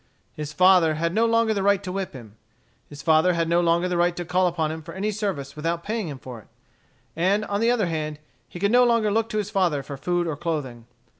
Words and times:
His 0.33 0.51
father 0.51 0.95
had 0.95 1.13
no 1.13 1.27
longer 1.27 1.53
the 1.53 1.61
right 1.61 1.83
to 1.83 1.91
whip 1.91 2.13
him. 2.13 2.35
His 2.89 3.03
father 3.03 3.33
had 3.33 3.47
no 3.47 3.61
longer 3.61 3.87
the 3.87 3.97
right 3.97 4.15
to 4.15 4.25
call 4.25 4.47
upon 4.47 4.71
him 4.71 4.81
for 4.81 4.95
any 4.95 5.11
service 5.11 5.55
without 5.55 5.83
paying 5.83 6.07
him 6.07 6.17
for 6.17 6.39
it. 6.39 6.47
And 7.15 7.45
on 7.45 7.61
the 7.61 7.69
other 7.69 7.85
hand, 7.85 8.17
he 8.49 8.59
could 8.59 8.71
no 8.71 8.83
longer 8.83 9.11
look 9.11 9.29
to 9.29 9.37
his 9.37 9.51
father 9.51 9.83
for 9.83 9.97
food 9.97 10.25
or 10.25 10.35
clothing. 10.35 10.87